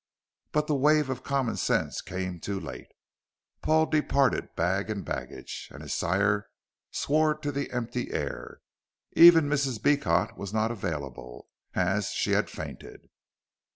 [0.51, 2.87] But the wave of common sense came too late.
[3.61, 6.49] Paul departed bag and baggage, and his sire
[6.89, 8.61] swore to the empty air.
[9.11, 9.79] Even Mrs.
[9.79, 13.11] Beecot was not available, as she had fainted.